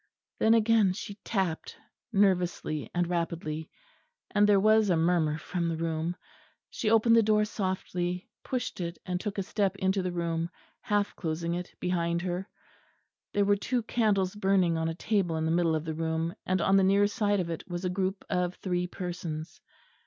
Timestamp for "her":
12.23-12.49